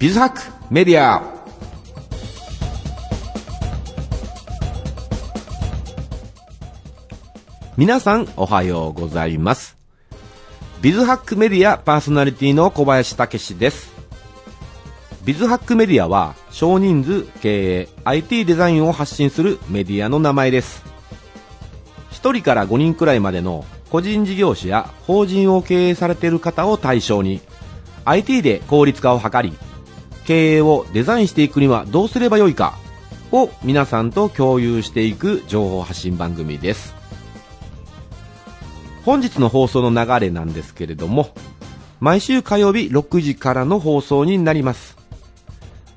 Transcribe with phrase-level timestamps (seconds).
[0.00, 0.40] ビズハック
[0.70, 1.22] メディア
[7.76, 9.76] 皆さんおはようございます。
[10.80, 13.92] ビズハックメディアパーソナリティの小林武史です。
[15.26, 20.82] ビズハックメディアは少人数経営 IT デザインを発信するメディアの名前です。
[22.12, 27.42] 1人から5人くらいまでの個人事業主や法人を経営されている方を対象に
[28.06, 29.52] IT で効率化を図り
[30.26, 32.78] 経営をデザインしていくにはどうすればよいか
[33.32, 36.94] を皆さんと共有していく情報発信番組です。
[39.04, 41.30] 本日の放送の流れなんですけれども
[42.00, 44.96] 毎週火曜日6時からの放送になります。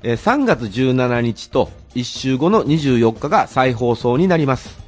[0.02, 4.78] 3月17日と1週後の24日が再放送になります。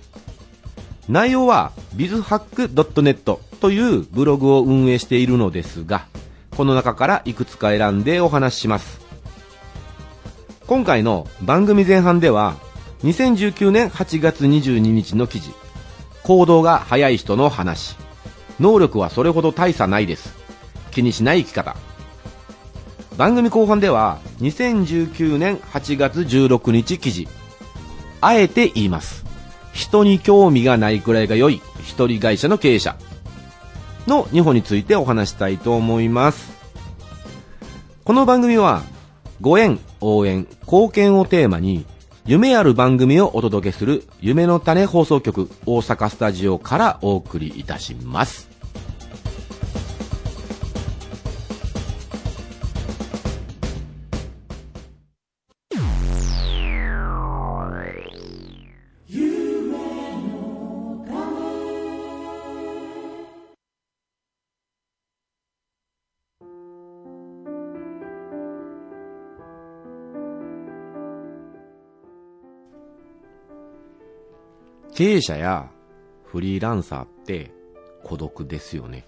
[1.09, 6.07] 内容は bizhack.net というブログを運営しているのですが
[6.57, 9.06] この中からいくつか選んでお話しします。
[10.67, 12.57] 今回の番組前半では
[13.05, 15.53] 2019年8月22日の記事
[16.25, 17.97] 行動が早い人の話
[18.59, 20.35] 能力はそれほど大差ないです
[20.91, 21.77] 気にしない生き方。
[23.17, 27.29] 番組後半では2019年8月16日記事
[28.21, 29.25] あえて言います。
[29.73, 32.97] 人に興味がないくらいが良い一人会社の経営者
[34.07, 36.57] の2本についてお話したいと思います。
[38.05, 38.83] この番組は
[39.41, 41.85] ご縁応援貢献をテーマに
[42.25, 48.56] 夢ある番組をお届けする夢の種放送局大阪スタジオからお送りいたします。
[74.97, 75.71] 経営者や
[76.25, 77.53] フリーランサーって
[78.03, 79.07] 孤独ですよね。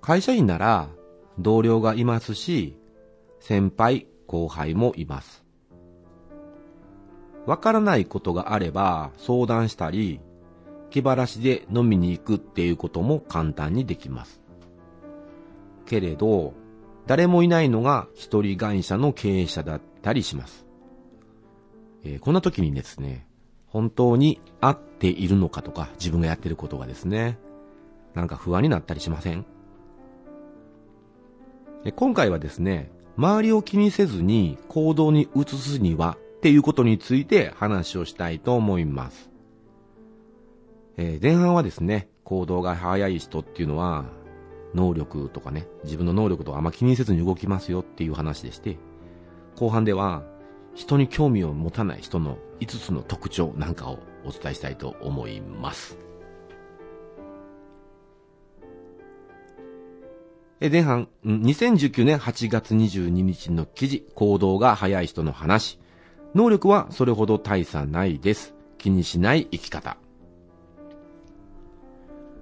[0.00, 0.88] 会社員なら
[1.36, 2.78] 同僚がいますし、
[3.40, 5.44] 先輩、後輩もいます。
[7.44, 10.20] わからないことがあれば相談したり、
[10.90, 14.40] 気晴らしで飲みに行くっていうことも簡単にできます。
[15.86, 16.54] けれど、
[17.08, 20.66] 誰もいないのが一人会社の経営者だったりします。
[22.04, 23.26] えー、こんな時にですね、
[23.70, 27.38] 本当に合っているのかとか、自分がやってることがですね、
[28.14, 29.46] なんか不安になったりしません？
[31.96, 39.30] 今回はですね、周りを気にせずに行動に移すにはっていうことについて話をしたいと思います。
[40.96, 44.04] えー、前半はですね、行動が早い人っていうのは、
[44.74, 48.78] 能力とかね、自分の能力とかあんま気にせずに動きますよっていう話でして、
[49.56, 50.22] 後半では、
[50.74, 55.98] 人に興味を持たない人の5つの特徴なんかをお伝えしたいと思います。
[60.60, 65.78] 前半、2019年8月22日の記事、行動が早い人の話。
[66.34, 68.54] 能力はそれほど大差ないです。
[68.76, 69.96] 気にしない生き方。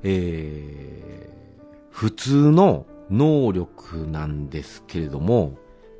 [0.02, 5.56] えー、普通の能力なんですけれども、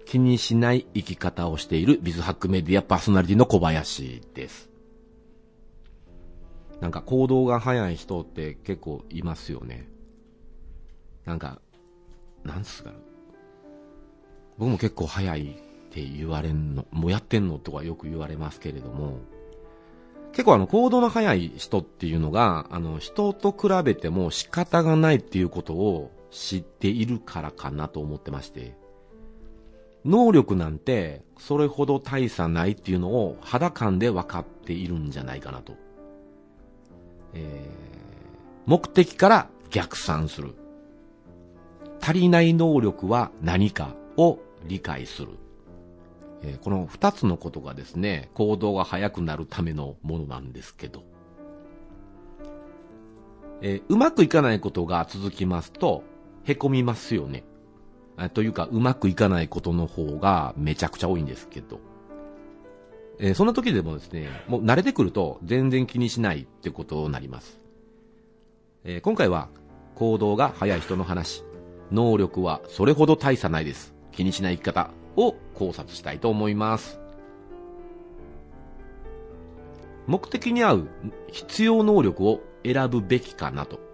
[0.09, 4.71] 気にしない生き方をしているビズハックメディアパーソナリティの小林です。
[6.81, 9.87] なんか行動が早い人って結構いますよね。
[11.27, 11.61] なんか、
[12.43, 12.93] なんすか。
[14.57, 15.55] 僕も結構早いっ
[15.91, 19.19] て言われんの、もうやってんのとかよく言われますけれども、
[20.33, 28.75] 結構あの行動の早い人っていうのが、あの人と比べても仕方がないっていうことを知っているからかなと思ってまして、
[30.05, 35.75] 能力なんてそれほど大差ないっていうのを肌感で分かっているんじゃないかなと。
[37.35, 40.55] えー、目的から逆算する。
[42.01, 45.29] 足りない能力は何かを理解する。
[46.43, 51.03] えー、この二つのことがですね、行動が早くなるためのものなんですけど、
[53.61, 56.05] えー、うまくいかないことが続きますと、
[56.45, 57.45] 凹みますよね。
[58.35, 61.79] というか、うまくいかないことの方がめちゃくちゃ多いんですけど、
[63.21, 67.61] えー、そんな時でもですね、もう慣れてくると全然気にしないってことになります。
[68.85, 69.49] えー、今回は
[69.95, 71.45] 行動が早い人の話、
[71.93, 73.95] 能力はそれほど大差ないです。
[74.13, 77.01] 気にしない生き方を考察したいと思います。
[80.07, 80.89] 目的に合う
[81.31, 83.88] 必要能力を選ぶべきかなと。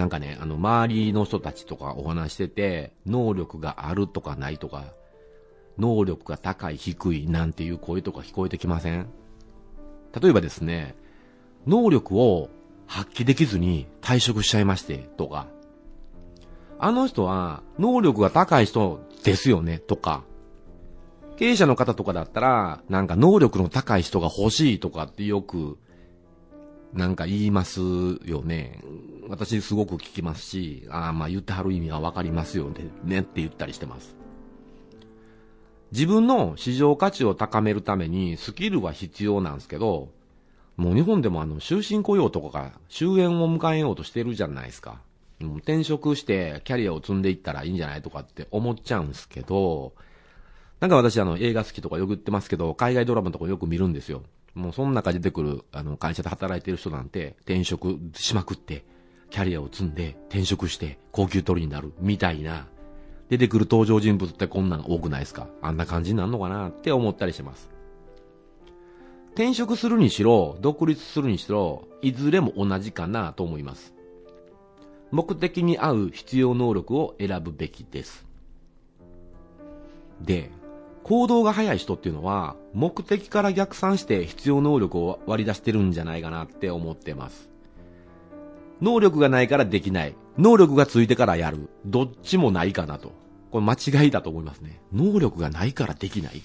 [0.00, 4.86] なんかね、あの、周りの人たちとかお話してて、能力があるとかないとか、
[5.76, 9.08] 能力が高い低いなんていう声とか聞こえてきません？
[10.18, 10.94] 例えばですね、
[11.66, 12.48] 能力を
[12.86, 15.48] 発揮できずに退職しちゃいましてとか、
[16.78, 20.24] あの人は能力が高い人ですよねとか、
[21.36, 25.76] 経営者の方とかだったら、なんか能力の高い人が欲しいとかってよく、
[26.92, 27.80] なんか言います
[28.24, 28.80] よね。
[29.28, 32.68] 私すごく聞きますし、ああまあ言ってはる意味はわかりますよ
[33.04, 34.16] ね、って言ったりしてます。
[35.92, 40.08] 自分の市場価値を高めるためにスキルは必要なんですけど、
[40.76, 45.00] もう日本でもあの終身雇用とかが終焉を迎えようとしてるじゃないですか。
[45.40, 49.94] 転職してキャリアを積んでいったらいいんじゃないとかって思っちゃうんですけど、
[50.80, 54.22] なんか私あの映画好きとかよく言ってますけど、海外ドラマとかよく見るんですよ。
[54.54, 58.84] もうその中で出てくるあの会社で働いてる人なんて転職しまくって、
[59.30, 62.66] キャリアを積んで転職して高級取りになるみたいな、
[63.28, 65.46] 出てくる登場人物ってこんなん多くないですか？
[65.62, 67.70] あんな感じになるのかなって思ったりします。
[69.34, 73.94] 転職するにしろ、独立するにしろ、いずれも同じかなと思います。
[75.12, 78.26] 目的に合う必要能力を選ぶべきです。
[80.20, 80.50] で、
[81.10, 87.50] 行動が早い人っていうのは、目的から逆算して必要能力を割り出してるんじゃないかなって思ってます。
[88.80, 90.14] 能力がないからできない。
[90.38, 91.68] 能力がついてからやる。
[91.84, 93.10] どっちもないかなと。
[93.50, 94.80] これ間違いだと思いますね。
[94.92, 96.42] 能力がないからできない。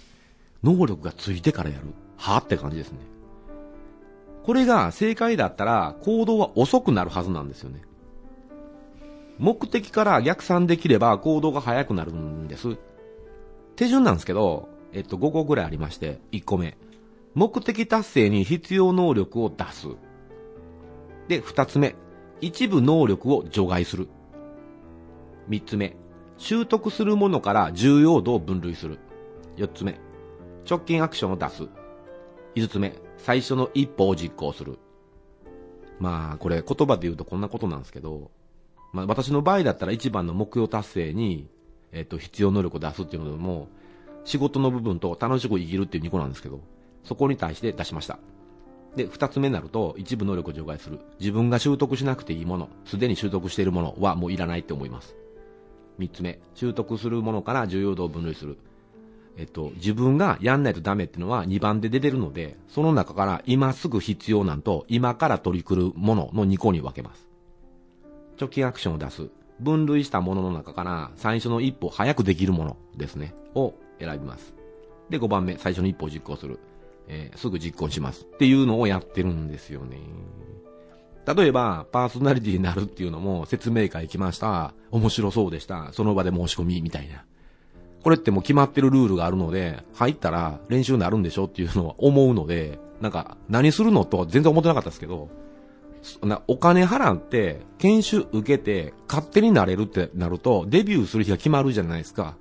[0.63, 1.93] 能力がついてからやる。
[2.17, 2.97] はって感じですね。
[4.41, 7.81] これが正解だったら行動は遅くなるはずなんですよね。
[9.37, 12.77] 目的から逆算できれば行動が早くなるんです。
[13.75, 16.77] 手順なんですけど、えっと、5個ぐらいありまして、1個目。
[17.33, 19.87] 目的達成に必要能力を出す。
[21.27, 21.95] で、2つ目。
[22.39, 24.07] 一部能力を除外する。
[25.49, 25.95] 3つ目。
[26.37, 28.99] 習得するものから重要度を分類する。
[29.57, 29.99] 4つ目。
[30.69, 31.63] 直近アクションを出す。
[32.55, 32.95] 5つ目。
[33.17, 34.79] 最初の一歩を実行する。
[35.99, 38.31] まあ、これ言葉で言うとこんなことなんですけど、
[38.91, 41.49] まあ私の場合だったら一番の目標達成に
[41.95, 43.69] えっと、必要能力を出すっていうのでも、
[44.25, 46.59] 仕事の部分と楽しく生きるっていう2個なんですけど、
[47.03, 48.19] そこに対して出しました。
[48.95, 50.99] で、2つ目になると、一部能力を除外する。
[51.19, 55.15] 自分が習得しなくていいもの、すでに習得しているものはもういらないって思います。
[55.99, 58.57] 3つ目、習得するものから重要度を分類する。
[59.37, 67.27] えっと、自分がやんないとダメっていうのは2番で出てるので、その中から今すぐ必要なんと、今から取り組むものの2個に分けます。
[68.39, 69.29] 直近アクションを出す。
[69.59, 74.53] 分類したものの中から最初の一歩早くできるものですね、を選びます。
[75.09, 76.59] で、5番目、最初の一歩を実行する。
[77.07, 78.23] えー、すぐ実行します。
[78.23, 79.99] っていうのをやってるんですよね。
[81.27, 84.73] 例えば、パーソナリティになるっていうのも説明会来ました。
[84.91, 85.89] 面白そうでした。
[85.93, 87.23] その場で申し込みみたいな。
[88.03, 95.29] これってもう決まってるルールがあるので、入ったら練習になるんでしょっていうのは思うので、なんか何するのとは全然思ってなかったですけど、
[96.23, 102.37] なお金払って、研修受けて、勝手になれるってなると、デビューする日が決まるじゃないですか。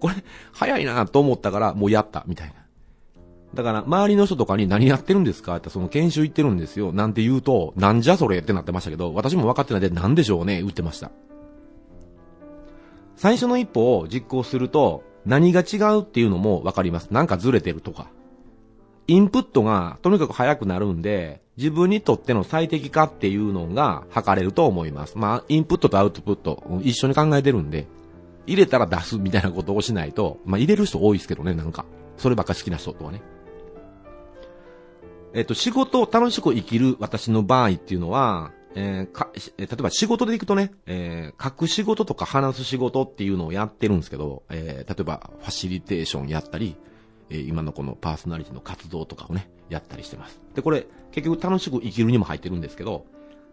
[0.00, 0.14] これ、
[0.52, 2.54] 早いなと思ったから、もうやった、みたいな。
[3.54, 5.56] だから、周りの人とかに何やってるんですか？
[5.56, 6.92] って、その研修行ってるんですよ。
[6.92, 11.12] なんて言うと、なんじゃそれってなってましたけど、私も分かってないで、なんでしょうね、言ってました。
[13.16, 17.10] 最初の一歩を実行すると、何が違うっていうのも分かります。
[17.12, 18.08] なんかずれてるとか。
[19.06, 25.16] インプットがとにかく早くなるんで、自分にとっての最適化っていうのが測れると思います。
[25.16, 27.86] まあ、インプットとアウトプット、一緒に考えてるんで、
[28.46, 31.84] 入れたら出すみたいなことをしないと、まあ、入れる人多いですけどね、なんか。
[32.16, 33.22] そればっか好きな人とはね。
[35.32, 46.76] えっと、仕事を楽しく生きる私の場合っていうのは、えー、か、例えば仕事で行くとね、えー、書く仕事とか話す仕事っていうのをやってるんですけど、えー、例えばファシリテーションやったり、
[47.36, 50.40] え今のこのパーソナリティの活動とかをね、やったりしてます。
[50.54, 53.06] で、これ、結局楽しく生きるにも入ってるんですけど、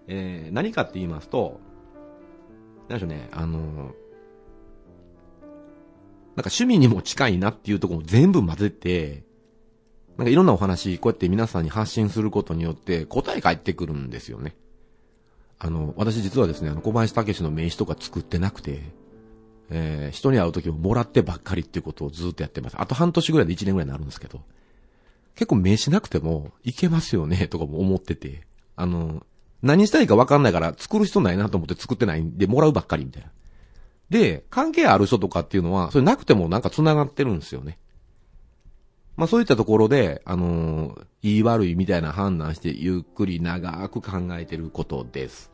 [0.08, 1.60] えー、何かって言いますと、
[2.90, 3.62] 何でしょうね、あのー、
[6.36, 9.24] なんか趣味にも近いなっていうところも全部混ぜて、
[10.18, 14.56] なんかいろんなお話、こうやって皆さんに発信することによって答え返ってくるんですよね。
[15.58, 18.82] あの、私実はですね、あの、小林武史の名刺とか作ってなくて、
[19.70, 22.76] えー、人に会う時ももらってばっかりっていうことをずっとやってます。
[22.80, 24.42] あと半年ぐらいで1年ぐらいになるんですけど、
[25.36, 28.42] 結構名刺なくてもいけますよね、 とかも思ってて、
[28.76, 29.26] あの、
[29.62, 33.32] 何したいかわかんないから作る必要ないなと思って作ってないんで、もらうばっかりみたいな。
[34.10, 37.78] で、関係ある人とかっていうのは、それなくてもなんか繋がってるんですよね。
[39.16, 45.52] まあそういったところで、あのー、いい悪いみたいな判断してゆっくり長く考えてることです。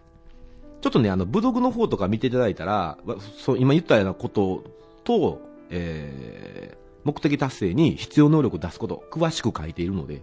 [0.82, 2.98] ちょっとね、あの、ブログの方とか見ていただいたら、
[3.38, 4.64] そう今言ったようなこと
[5.04, 10.22] と、えー、目的達成に必要能力を出すこと、詳しく書いているので、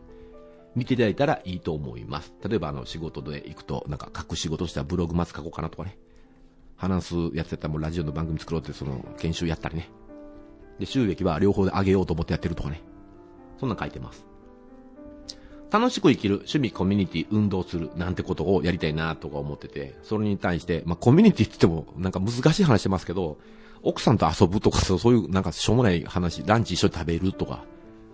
[0.74, 2.32] 見ていただいたらいいと思います。
[2.46, 5.96] 例えば、あの、仕事で行くと、なんか、書く仕事したらブログまず書こうかなとかね。
[6.76, 9.88] 話すやつやったらもうラジオの番組作ろうって、その、研修やったりね。
[10.78, 12.82] で、収益は両方で上げようと思ってやってるとかね。
[13.58, 14.26] そんなん書いてます。
[15.74, 23.38] 楽しく生きる、趣味、コミュニティ、運動する、なんてことをやりたいなとか思ってて、それに対して、まあ、コミュニティって言っても、なんか難しい話してますけど、
[23.82, 27.64] 奥さんと遊ぶとか、そういうなんかしょうもない話、ランチ一緒に食べるとか、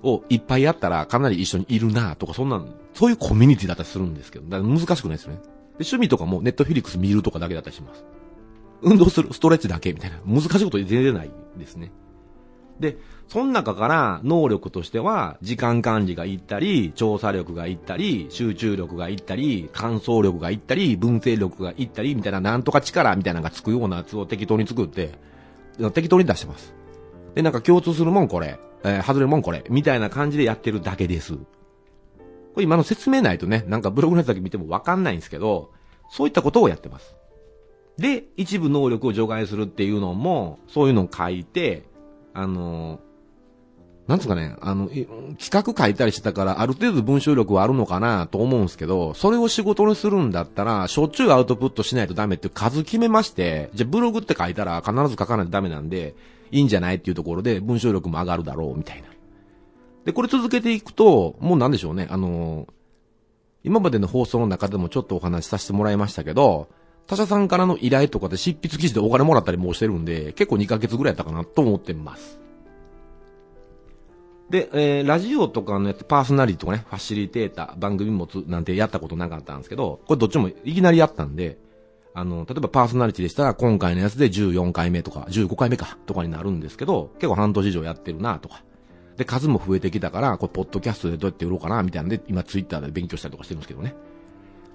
[0.03, 2.65] をいっぱいやったらかなり一緒にいるなとか、そんな、
[2.95, 5.35] そういうコミュニティだったりするんですけど、だから難しくないですね。
[5.35, 5.41] で、
[5.81, 8.07] 趣味とかもネットフィリックス見るとかだけだったりします。
[8.81, 11.93] 運動する、ストレッチだけみたいな、難しいこと全然ないですね。
[12.81, 12.97] で、
[13.31, 25.13] その中から能力としては、時間管理がいったり、調査力がいったり、集中力がいったり、感想力がいったり、文静力がいったり、みたいな、なんとか力みたいなのがつくようなやつを適当に作って、
[25.95, 26.75] 適当に出してます。
[27.37, 31.35] で、なんか共通するもんこれ、えー、外れるもんこれ、みたいな感じでやってるだけです。
[31.35, 31.45] こ
[32.57, 35.71] れ今の説明ないとね、なんかブログのやつだけ見てもわかんないんですけど、
[36.11, 37.15] そういったことをやってます。
[37.97, 41.85] で、一部能力を除外するっていうのも、そういうのを書いて、
[42.35, 43.10] あのー
[44.11, 56.17] なんつうかね、あの、企画書いたりしてたから、ある程度文章力はあるのかなと思うんですけど、それを仕事にするんだったら、しょっちゅうアウトプットしないとダメって数決めまして、じゃあブログって書いたら必ず書かないとダメなんで、
[56.51, 59.07] いいんじゃないっていうところで文章力も上がるだろう、みたいな。
[60.05, 62.67] で、これ続けていくと、もうなんでしょうね、あの
[63.63, 66.67] 今までの放送の中でもちょっとお話しさせてもらいましたけど、
[67.07, 72.40] 他社さんからの依頼とかで執筆記事でお金もらったりもしてるんで、結構2ヶ月ぐらいやったかなと思ってます。
[74.51, 81.57] で、えー、ラジオとかのやつ、パーソナリティとかね、ファシリテーター、番組持つなんてやったことなかったんですけど、これどっちもいきなりやったんで、
[82.15, 88.65] あの、例えばパーソナリティでしたら、今回のやつで14回目とか、15回目か、とかになるんですけど、結構半年以上やってるなとか。
[89.17, 93.95] で、数も増えてきたから、これ、ポッドキャストでどうやって売ろうかな、みたいなんで、今ツイッターで勉強したりとかしてるんですけどね。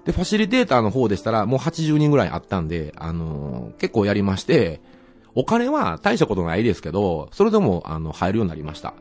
[0.06, 4.80] で、ファシリテーターの方でしたら、もう80人ぐらいあったんで、あのー、結構やりまして、
[5.34, 8.94] お金は大したことないですけど、それでも、あの、入るようになりました。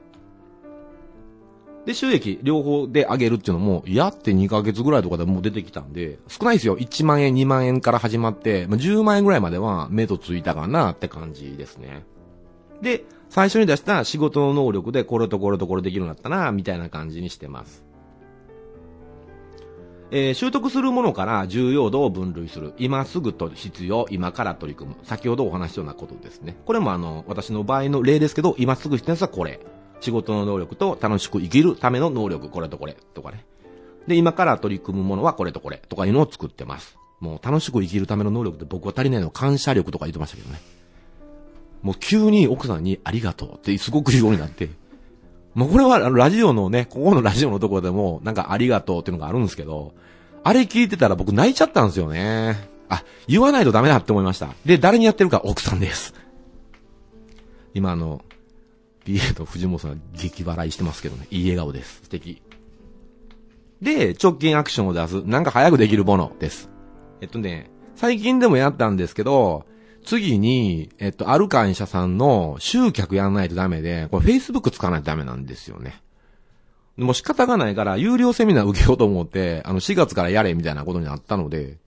[1.85, 6.77] で、収益両方で上げるっていうのも、やって2ヶ月ぐらいとかでもう出てきたんで、少ないですよ。
[6.77, 12.03] 1万円、2万円から始まって、まあ、10万円ぐらいまでは目とついたかなって感じですね。
[12.81, 17.85] で、最初に出した仕事の能力でこれとこれとこれできるようになったな、みたいな感じにしてます。
[20.11, 22.73] えー、習得するものから重要度を分類する。
[22.77, 24.97] 今すぐと必要、今から取り組む。
[25.03, 26.57] 先ほどお話したようなことですね。
[26.65, 29.59] これもあの、私の場合の例ですけど、今すぐ必要なやつはこれ。
[29.99, 33.45] 仕事の能力と楽しく生きるための能力、これとこれとかね。
[34.07, 36.97] で、今から取り組むものはこれとこれとかいうのを作ってます。
[37.19, 40.59] もう楽しく生きるための能力って僕は足りないの感謝力とか言ってましたけどね。
[41.81, 44.69] もう急に奥さんにありがとうってすごく言うようになって、
[45.53, 49.93] もうこれはラジオのね、ここのラジオのところでもなんかありがとうっていうのがあるんですけど、
[50.43, 52.69] あれ聞いてたら僕泣いちゃったんですよね。
[52.89, 54.49] あ、言わないとダメだって思いました。
[54.65, 56.13] で、誰にやってるか奥さんです。
[57.73, 58.21] 今あの、
[59.05, 61.27] PA と藤本さん激笑いしてますけどね。
[61.31, 62.01] いい笑顔です。
[62.03, 62.41] 素敵。
[63.81, 65.24] で、直近アクションを出す。
[65.25, 66.69] なんか早くできるものです。
[67.21, 69.65] えっとね、最近でもやったんですけど、
[70.03, 76.01] 次に、えっと、ある会社さんの集客やんないとダメで、これ Facebook 使わないとダメなんですよね。
[76.97, 81.77] もう仕方がないから、有料セミナー受けようと思って、あの、4月からやれみたいなことになったので、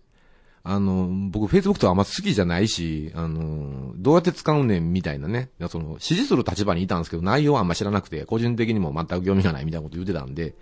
[0.63, 5.51] あの、僕、Facebook とかあんま好きじゃないし、あの、どうやって使うねんみたいなね。
[5.69, 10.55] その、支持する立場にいたんですけど、内容はあんま知らなくて、個人的にも全く興味がないみたいなこと言ってたんで、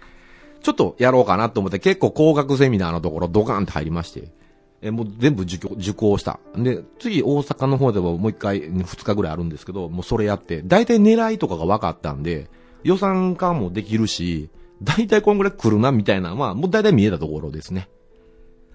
[0.63, 4.33] ちょっとやろうかなと思って結構高額セミナーのところドカーンって入りまして、
[4.83, 6.39] え、もう全部受受講した。
[6.57, 12.49] で、次大阪の方ではもう一回、二日ぐらいあるんですけど、もうそれやって、大体狙いとかが分かったんで、
[12.85, 14.51] 予算化もできるし、
[14.83, 17.89] 大体こんぐらい来るなみたいなのは、もう大体見えたところですね。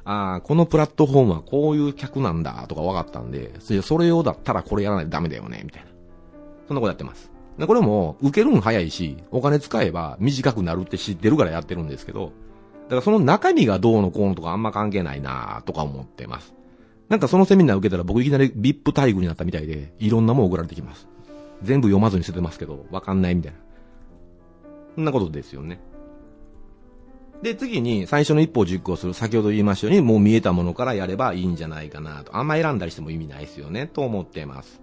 [0.03, 5.89] ああ、このプラットフォームはこういう客なんだとか分かったんで、それ用だったらこれやらないとダメだよね、みたいな。
[6.67, 7.31] そんなことやってます。
[7.58, 12.31] でこれも、受けるん早いし、お金使えば短くなるって知ってるからやってるんですけど、
[12.86, 16.53] だからその中身がどうのこうのとかあんま関係ないなとか思ってます。
[17.10, 21.08] なんかそのセミナー受けたら僕いきなり VIP 待遇になったみたいで、いろんなもん送られてきます。
[21.62, 23.58] 全部読まずに捨ててますけど、わかんないみたいな。
[24.96, 25.79] そんなことですよね。
[27.41, 29.13] で、次に最初の一歩を実行する。
[29.13, 32.36] 先ほど言いましたように、もう見えたものからやればいいんじゃないかなと。
[32.38, 34.81] あんま選んだりしても意味ないですよね、と思っています。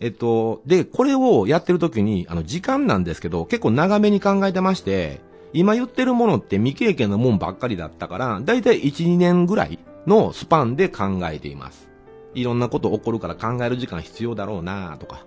[0.00, 5.20] えっと、で、これをやってる時に、あの、時間なんですけど、結構長めに考えてまして、
[5.52, 11.88] 今言ってるものって未経験のもんばっかりだったから、だいたい1、2年ぐらいのスパンで考えています。
[12.34, 15.24] いろんなこと起こるから考える時間必要だろうなとか。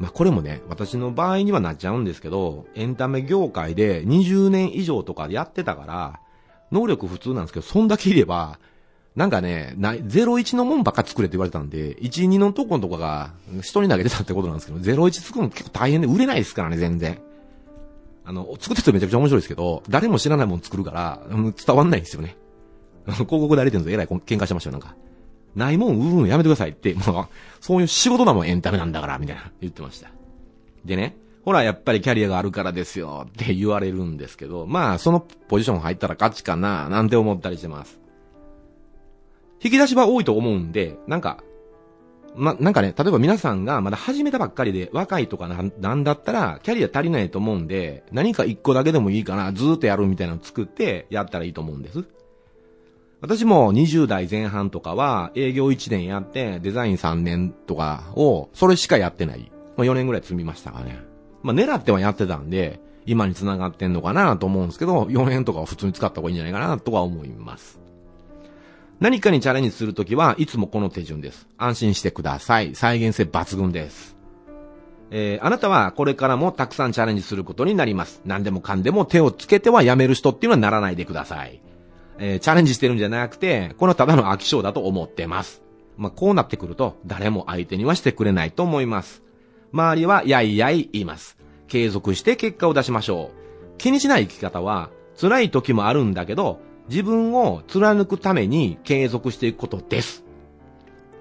[0.00, 6.20] まあこれもね、私の場合にはなっちゃうんですけど、エンタメ業界で20年以上とかやってたから、
[6.72, 8.58] 能力普通なんですけど、そんだけいれば、
[9.14, 17.20] なんかね、ない、01のもんばっか作れって言われたんで、1、2のとことかが人に投げてたってことなんですけど、01作るの結構大変で売れないですからね、全然。
[18.24, 22.36] あの、作ってるとめちゃくちゃ面白いですけど、誰も知らないもん作るから、伝わんないんですよね。
[23.06, 24.94] 広告代理店とえらい喧嘩してましたよ、なんか。
[25.54, 27.26] ないもん売るのやめてくださいって、もう、
[27.60, 30.10] そういう仕事だもんエンタメなんだから、みたいな言ってました。
[30.84, 37.98] でね、ほら、やっぱりキャリアがあるからですよって言われるんですけど、まあ、そのポジション入ったら勝ちかな、なんて思ったりしてます。
[39.62, 41.42] 引き出しは多いと思うんで、なんか、
[42.34, 52.04] ま、なんかね、例えば皆さんがまだ始めたばっかりで若いとかななんだったら、キャリア足りないと思うんで、何か一個だけでもいいかな、ずーっとやるみたいなのを作ってやったらいいと思うんです。
[53.20, 59.52] 私も20代前半とかは営業1年やってデザイン3年とかをそれしかやってない。
[59.76, 60.98] まあ、4年ぐらい積みましたかね。
[61.42, 67.80] まあ、狙ってはやってたんで、今に繋がってんのかなと思うんですけど、4年とかは普通に使った方がいいんじゃないかなとは思います。
[69.00, 71.46] 何かにチャレンジするときはいつもこの手順です。
[71.56, 72.74] 安心してください。
[72.74, 74.16] 再現性抜群です。
[75.10, 78.22] えー、あなたはこれからもたくさんチャレンジすることになります。
[78.24, 81.60] 何でもかんでも手をつけてはやめる人っていうのはならないでください。
[82.20, 85.62] えー、チャレンジしてるんじゃなくて、このただの飽き性だと思ってます。
[85.96, 89.22] まあ、こうなってくると、誰も相手にはしてくれないと思います。
[89.72, 91.38] 周りはやいやい言います。
[91.66, 93.78] 継続して結果を出しましょう。
[93.78, 100.24] 気にしない生き方は、辛い時もあるんだけど、自分を貫くために継続していくことです。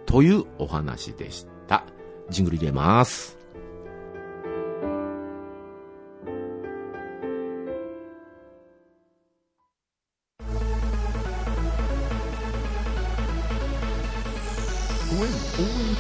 [0.06, 1.84] というお話でした。
[2.30, 3.39] ジングル入れます。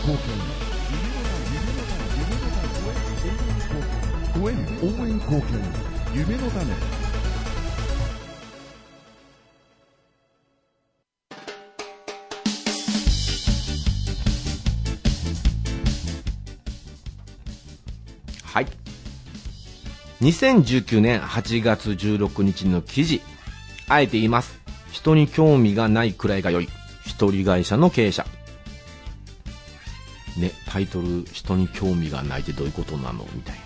[0.10, 0.17] 貢
[4.34, 5.60] 献応援応援貢献
[6.15, 6.74] 夢の種
[18.43, 18.67] はい。
[20.22, 23.22] 2019年8月16日の記事。
[23.88, 24.60] あえて言います。
[24.91, 26.69] 人に興味がないくらいが良い。
[27.06, 28.26] 一人会社の経営者。
[30.39, 33.28] ね、タイトル、人に興味がないってどういうことなの？
[33.34, 33.62] みたいな。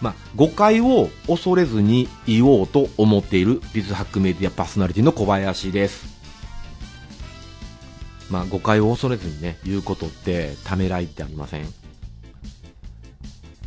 [0.00, 6.16] まあ、誤解を恐れずに言おうと思っているビズハックメディアパーソナリティの小林です。
[8.28, 11.66] まあ、誤解を恐れずにね、言うことってためらいってありません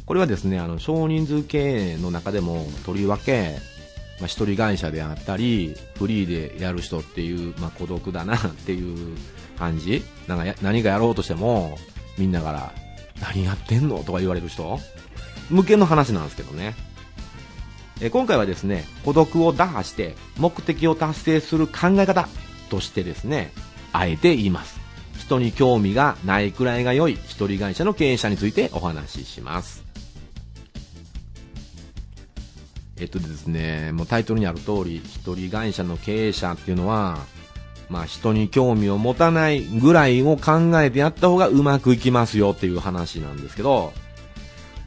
[0.06, 3.58] これはですね、あの、少人数経営の中でも、とりわけ、
[4.20, 9.18] まあ、一人会社であったり、フリーでやる人っていう、まあ、孤独だなっていう
[9.58, 11.78] 感じなんか何かやろうとしても、
[12.20, 12.74] みんなから、
[13.22, 14.04] 何やってんの？
[14.04, 14.80] とか言われる人？
[15.50, 16.76] 向けの話なんですけどね。
[18.02, 22.28] え今回はですね、孤独を打破して目的を達成する考え方
[22.70, 23.52] としてですね、
[23.92, 24.80] あえて言います。
[25.18, 29.84] 人に興味がないくらいが良い一人会社の経営者についてお話しします。
[32.98, 37.20] えっとですね、もうタイトルにある通り、一人会社の経営者っていうのは、
[37.90, 43.94] まあ人に興味を持たないぐらいを考えてやった方がうまくいきますよっていう話なんですけど、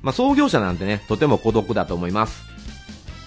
[0.02, 2.42] まあ創業者なんてね、とても孤独だと思います。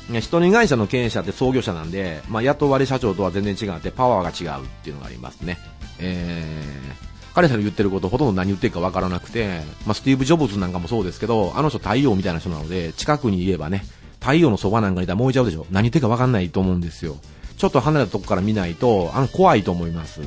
[0.10, 5.58] 一人会社の経営者って創業者なんで、まあ雇われ社長とは全然違ってパワーが違うっていうのがありますね。
[6.00, 13.84] えー、彼らの言ってることほとんど何言ってるかわからなくて、まあスティーブ・ジョブズなんかもそうですけど、あの人太陽みたいな人なので、近くにいればね、
[14.20, 17.18] 太陽のそばなんかにいたら燃えちゃうでしょ何言ってるか分かんないと思うんですよ。
[17.58, 20.22] ちょっと離れたとこから見ないと、あの、怖いと思います。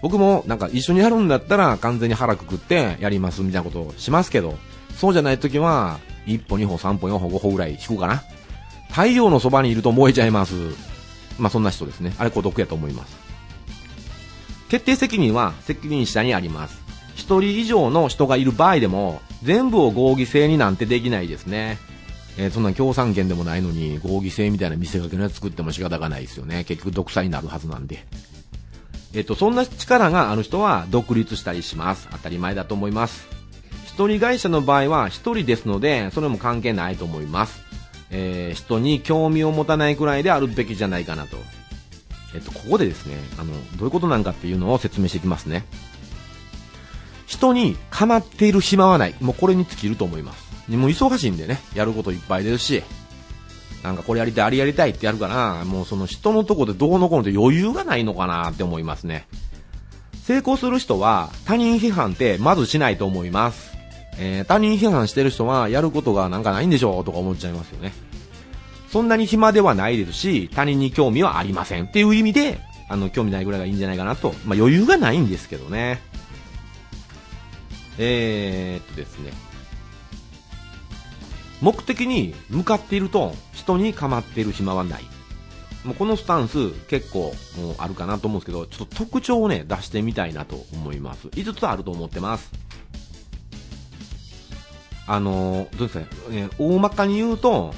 [0.00, 4.58] 僕もなんか一緒にやるんだったら完全に腹くくってやりますみたいなことをしますけど、
[4.96, 8.22] そうじゃない時は、1歩、2歩、3歩、4歩、5歩ぐらい引くかな。
[8.90, 10.54] 太陽のそばにいると燃えちゃいます。
[11.38, 12.14] まあそんな人ですね。
[12.18, 13.16] あれ孤独やと思います。
[14.68, 16.80] 決定責任は責任者にあります。
[17.14, 21.78] 一人以上の人がいる場合でも、全部を合議制になんてできないですね。
[22.38, 26.64] えー、そんな共産権でもないのに合議制みたいな見せかけのやつ作っても仕方がないですよね。
[26.64, 28.04] 結局独裁になるはずなんで。
[29.14, 32.08] えっ、と、そんな力がある人は独立したりします。
[32.10, 33.26] 当たり前だと思います。
[33.86, 37.60] 一人会社の場合は一人ですので、それも関係ないと思います。
[38.10, 41.36] えー、人に興味を持たないくらいであるべきじゃないかなと。
[42.34, 45.64] えっと、ここでですね、あの、どういうことなんかっていうのを説明していきますね。
[47.26, 49.14] 人に構っている暇はない。
[49.20, 50.51] もうこれに尽きると思います。
[50.76, 52.82] もう忙しいんでね、やることいっぱいですし、
[53.82, 59.26] なんかこれやりたい、あれやりたいってやるから、もうその人のとこでどうのこうのって余裕がないのかなって思いますね。
[60.24, 63.72] 成功する人は他人批判ってまずしないと思います。
[64.18, 67.92] えー、他人批判してる人はやることがなんかないんでしょうとか思っちゃいますよね。
[68.92, 74.34] そんなに暇ではないですし、他人に興味はありませんっていう意味で、あの、興味ないぐらいがいいんじゃないかなと。
[74.44, 76.02] まあ、余裕がないんですけどね。
[77.98, 79.32] えー、っとですね。
[81.62, 85.04] 目的に向かっていると人に構っている暇はない。
[85.84, 91.28] もうこのスタンス結構もうあるかなと思うんですけど、ちょっと特徴をね、出してみたいなと思います。
[91.28, 92.50] 5つあると思ってます。
[95.06, 97.74] あのどうですかね、えー、大まかに言うと、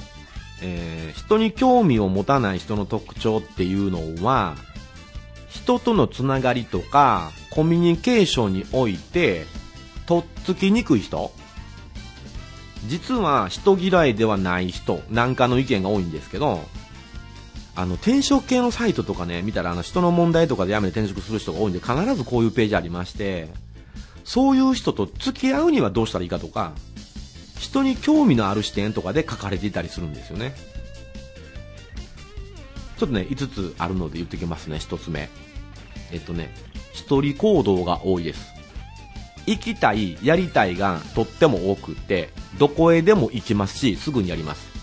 [0.61, 4.55] えー、人に興味を持たない人の特徴っていうのは、
[5.49, 9.45] 人とのつながりとか、コミュニケーションにおいて、
[10.05, 11.31] とっつきにくい人
[12.87, 16.63] 実は人嫌いではない人なんかの意見が多いんですけど、
[17.75, 23.49] あの、転職系のサイトとかね、見たらあの人の問題とかで辞めて転職する人が多いんで、必ずこういうページありまして、
[24.23, 26.73] そういう人と付き合うにはどうしたらいいかとか、
[27.59, 30.55] 人に興味のある視点とかで書かれていたりするんですよね。
[32.97, 35.29] ちょっとね、5つあるので言ってきますね、1つ目。
[36.11, 36.53] えっとね、
[36.93, 38.54] 一人行動が多いです。
[39.45, 44.75] 行きたい、やりたいがとっても多くて、どこへでも行きますし、すぐにやります。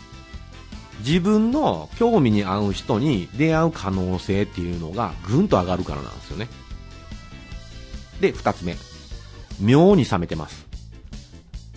[1.00, 6.48] 自分の興味に合う人に出会う可能性っていうのがぐんと上がるからなんですよね。
[8.20, 8.76] で、二つ目。
[9.60, 10.66] 妙に冷めてます。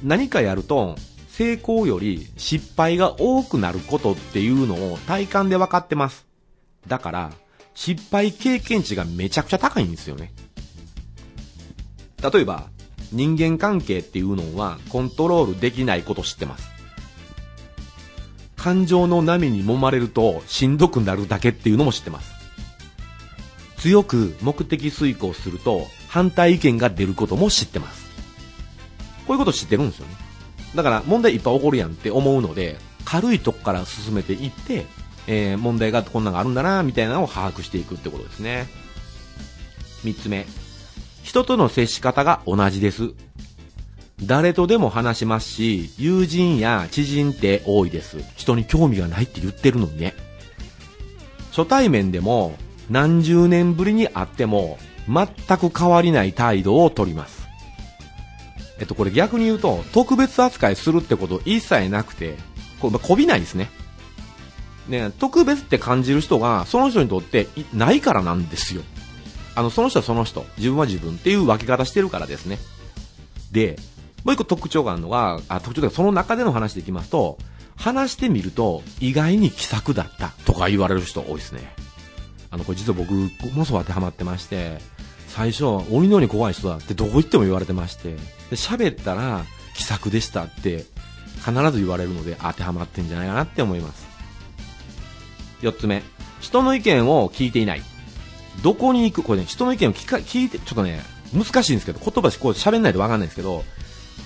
[0.04, 0.96] 何かやると、
[1.30, 6.26] 成功より失敗が多くなることっていうのを体感で分かってます。
[6.88, 7.34] だから、
[7.74, 10.32] 失敗経験値がめちゃくちゃ高いんですよね。
[12.22, 12.70] 例えば、
[13.16, 16.70] 人間関係っていうのはコントロールできないこと知ってます。
[18.58, 22.34] 感情の波に揉まれるとしんどくなるだけっていうのも知ってます。
[23.78, 28.06] 強く目的遂行すると反対意見が出ることも知ってます。
[29.28, 30.16] こういうこと知ってるんですよね。
[30.76, 34.86] だから問題いっぱい起こるやんって思うので、軽いとこから進めていって、
[35.28, 38.68] えー、問題がこんなのがあるんだなみたいなのを把握していくってことですね。
[40.04, 40.46] 三つ目。
[41.26, 43.10] 人との接し方が同じです。
[44.22, 48.18] 誰とでも話しますし、友人や知人って多いです。
[48.36, 50.14] 人に興味がないって言ってるのにね。
[51.50, 52.56] 初対面でも
[52.92, 57.48] 何十年ぶりに会っても全く変わりない態度をとります。
[58.80, 62.36] えっと、これ逆に言うと、特別扱いするってこと一切なくて、
[62.80, 63.72] これ、こびないですね。
[64.88, 68.84] ね、特別って感じる人が、その人にとってないからなんですよ。
[69.56, 72.60] あの、その人はその人、自分は自分っていう分け方してるからですね。
[73.52, 73.78] で、
[74.24, 77.38] もう一個特徴があるのが、あ特徴がその中での話でいきますと、
[77.78, 81.74] 話してみると意外に気さくだったとか言われる人多いですね。
[82.52, 83.14] あの、これ実は僕
[83.54, 84.80] もそう当てはまってまして、
[85.28, 88.20] 最初、鬼のように怖い人だってどこ行っても言われてまして、で、
[88.56, 90.86] 喋ったら気さくでしたって
[91.46, 94.08] 必ず言われるので当てはまってんじゃないかなって思います。
[95.62, 96.04] 4つ目、
[96.40, 97.82] 人の意見を聞いていない。
[98.62, 101.02] どこに行く、これね、人の意見を聞か聞いて、ちょっとね、
[101.34, 103.64] 難しいんですけど、言葉しこう喋んないとわかんないんですけど、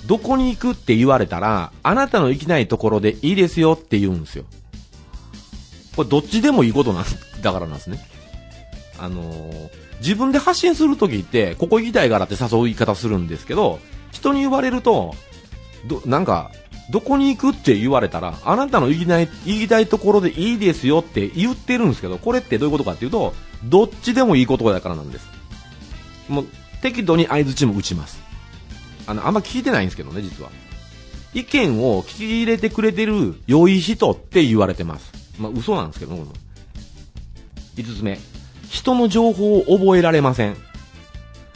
[0.06, 4.46] どこに行くって言われたら、あなたの行きないところでいいですよって言うんですよ。
[5.96, 7.06] これどっちでもいいことなん
[7.42, 8.00] だからなんですね。
[8.98, 13.80] あのー、自分で発信するときって、ここ行きたいからって誘う言い方するんですけど、
[14.12, 15.16] 人に言われると、
[15.88, 16.52] ど、なんか、
[16.90, 25.28] どこに行くって言われたら、あなたの行きない、行きたいところでいいですよって言ってるんですけど、これってどういうことかっていうと、どっちでもいいことだからなんです。
[26.28, 26.46] もう、
[26.82, 28.20] 適度に合図も打ちます。
[29.08, 30.50] あの、あんま聞いてないんですけどね、実は。
[31.34, 35.12] 意見を聞き入れてくれてる良い人って言われてます。
[35.38, 36.26] まあ、嘘なんですけども。
[37.76, 38.20] 5つ目。
[38.70, 40.56] 人の情報を覚えられません。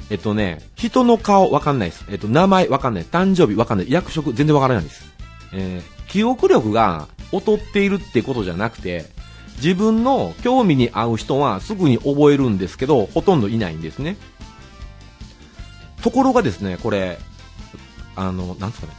[0.10, 2.06] えっとね、人の顔わかんないです。
[2.10, 3.06] えっと、名前わかんない。
[3.06, 3.92] 誕生日わかんない。
[3.92, 5.06] 役職全然わからないです。
[5.54, 9.06] えー、記憶力が劣っているってことじゃなくて、
[9.64, 14.18] 自分の興味に合う人はすぐに覚えるんですけど、ほとんどいないんですね。
[16.02, 17.18] ところがですね、これ、
[18.18, 18.94] あの、なんですかね。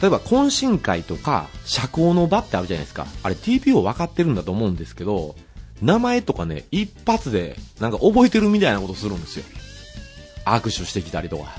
[0.00, 3.06] 例えば懇親会とか社交の場ってあるじゃないですか。
[3.22, 5.36] あれ TPO 分かってるんだと思うんですけど、
[5.82, 9.44] 名前とかね、一発でなんか覚えてるみたいなことするんですよ。
[10.46, 11.52] 握手してきたりとか。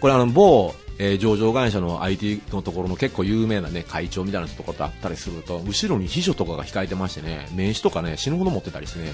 [0.00, 9.10] これあの、某えー、上場会社の IT のところの結構有名なね、会長みたいな人とかとあったりすると、後ろに秘書とかが控えてましてね、名刺とかね、死ぬほど持ってたりしてね、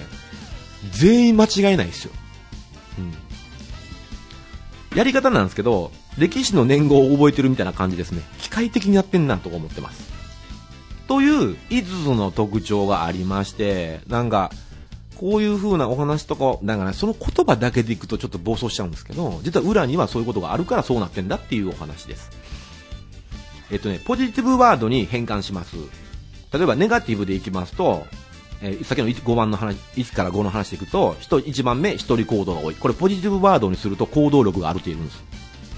[0.90, 2.12] 全員間違いないですよ。
[2.98, 4.98] うん。
[4.98, 8.22] やり方なんですけど、歴史の年号を覚えてるみたいな感じですね。
[8.40, 10.10] 機械的にやってんなと思ってます。
[11.06, 14.50] という5つの特徴がありまして、なんか、
[15.18, 22.30] こういう風なお話とかなんかね、その言葉だけでいくとちょっと暴走しちゃうんですけど、実は裏にはそういうことがあるからそうなってんだっていうお話です。
[23.70, 25.76] えっとね、ポジティブワードに変換します。
[26.52, 28.06] 例えばネガティブでいきますと、
[28.62, 32.74] えー、先の5番の話、1から5の話でいくと、1番目、1人行動が多い。
[32.74, 35.22] これポジティブワードにすると行動力があるって言うんです。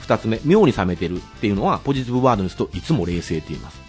[0.07, 3.88] 2つ目、妙に冷めてるっていうのは、ポジティブワードにするといつも冷静って言います。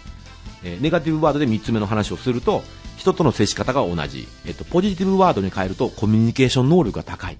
[0.64, 2.62] えー、ネガティブワードで3つ目の話をすると、
[2.96, 4.28] 人との接し方が同じ。
[4.46, 7.38] えっと、ポジティブワードに変えると、コミュニケーション能力が高い。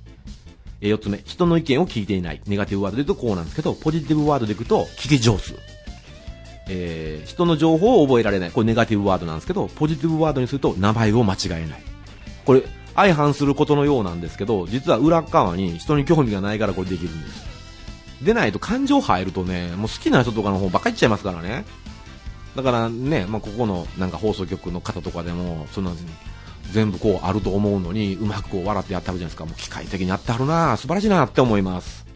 [0.81, 2.41] えー、4つ目、人の意見を聞いていない。
[2.47, 5.55] ネガティブワードで言うとこうなんですけど、ポジティブワードでいくと、聞き上手。
[6.69, 8.51] えー、人の情報を覚えられない。
[8.51, 11.83] これネガティブワードなんですけど、ポジティブワードにすると、名前を間違えない。
[12.45, 12.63] これ、
[12.95, 17.51] 相反することのようなんですけど、実は裏側に人に興味がないからこれできるんです。
[18.23, 21.65] でないと感情入るとね、もう好きな人とかの方ばっかりっちゃいますからね。
[22.57, 25.97] だからね、まあ、ここのなんか放送局の方とかでも、そんなに
[26.73, 29.45] 全部こうあると思うのに、うまくこう笑ってやってはるじゃないですか。
[29.45, 32.07] もう機械的にやってはるな素晴らしいなって思います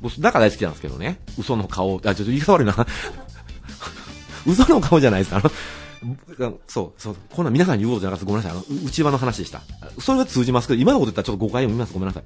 [0.00, 0.20] 僕。
[0.20, 1.20] だから大好きなんですけどね。
[1.38, 2.74] 嘘の顔、あ、ちょっと言い方悪いな。
[4.46, 5.38] 嘘の顔じゃないですか。
[5.38, 8.58] あの、そう、そう、こんな皆さんに言うことじゃなくてごめんなさい。
[8.58, 9.60] あの、内輪の話でした。
[9.98, 11.92] それが通じますけど、今のこと言ったらちょっと誤解を見ます。
[11.92, 12.22] ごめんなさい。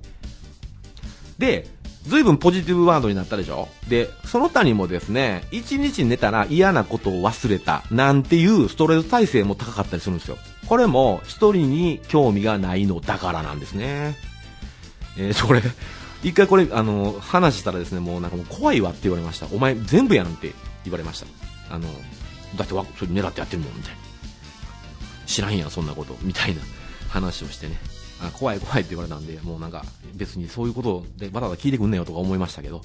[1.38, 1.66] で、
[2.04, 3.68] ずいぶんポジティブワードになったでしょ？
[3.88, 10.36] で、その他にもですね、一日寝たら嫌なことを忘れたなんていうストレス耐性も高かったりするんですよ。
[10.68, 14.16] これも一人に興味がないのだからなんですね。
[15.16, 15.62] えー、これ、
[16.22, 19.46] 一回これ、あの、話したらですね、もうなんかもう怖いわって言われました。
[19.52, 20.52] お前全部やんって
[20.84, 21.26] 言われました。
[21.74, 21.88] あの、
[22.56, 23.98] だってわ、それ狙ってやってるもん、みたいな。
[25.26, 26.60] 知らんやん、そんなこと、みたいな
[27.08, 27.78] 話をしてね。
[28.30, 29.84] 怖い怖いって言われたんで、もうなんか
[30.14, 32.82] 別にそういうことでわざわざ聞いてくんねよとか思いましたけど、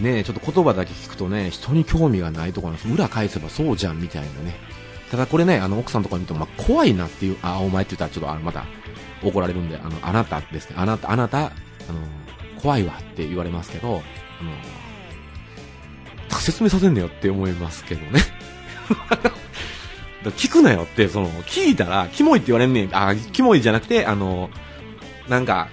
[0.00, 4.54] ねえちょっと言葉だけ聞くとね、人に興味がないところ裏返せばそうじゃんみたいなね。
[5.10, 8.64] ただこれね、あの奥さんとか見ると、まあ、怖いなっていう、あ、お前って言ったらちょっとあまた
[9.22, 11.50] 怒られるんで、あの、あなたですね、あなた、あなた、あの、
[12.60, 14.02] 怖いわって言われますけど、
[14.40, 14.52] あの、
[16.40, 18.20] 説明させんねよって思いますけどね。
[20.36, 22.90] 聞くなよって、その、聞いたら、キモいって言われんねん。
[22.92, 24.50] あ、キモいじゃなくて、あの、
[25.28, 25.68] なんか、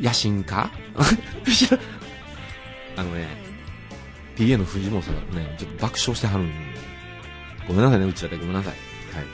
[0.00, 0.70] 野心家？
[2.96, 3.26] あのね、
[4.36, 6.52] PA の藤本さんがね、ちょっと爆笑してはるん
[7.66, 8.72] ごめんなさいね、うちだってごめんなさい。
[8.72, 9.26] はい。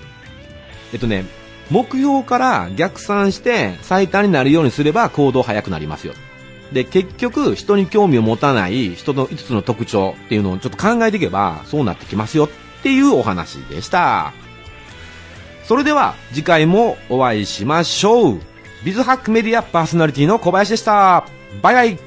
[0.93, 1.25] えっとね、
[1.71, 6.15] 目標から逆算して最短になるようにすれば行動早くなりますよ。
[6.73, 12.49] で、結局、人に興味を持たない人の5つの特徴っていうのをちょっと考えていけば、そうなってきますよ
[12.85, 14.35] っていうお話でした。
[15.63, 18.41] それでは、次回もお会いしましょう。
[18.85, 21.25] ビズハックメディアパーソナリティの小林でした。
[21.63, 21.99] バイバイ